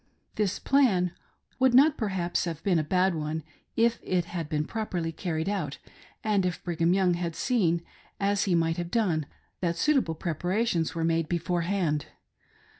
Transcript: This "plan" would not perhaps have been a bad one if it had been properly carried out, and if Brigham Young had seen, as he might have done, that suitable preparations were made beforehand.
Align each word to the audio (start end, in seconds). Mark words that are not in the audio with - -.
This 0.33 0.57
"plan" 0.57 1.11
would 1.59 1.75
not 1.75 1.95
perhaps 1.95 2.45
have 2.45 2.63
been 2.63 2.79
a 2.79 2.83
bad 2.83 3.13
one 3.13 3.43
if 3.77 3.99
it 4.01 4.25
had 4.25 4.49
been 4.49 4.65
properly 4.65 5.11
carried 5.11 5.47
out, 5.47 5.77
and 6.23 6.43
if 6.43 6.63
Brigham 6.63 6.91
Young 6.91 7.13
had 7.13 7.35
seen, 7.35 7.83
as 8.19 8.45
he 8.45 8.55
might 8.55 8.77
have 8.77 8.89
done, 8.89 9.27
that 9.59 9.75
suitable 9.75 10.15
preparations 10.15 10.95
were 10.95 11.03
made 11.03 11.29
beforehand. 11.29 12.07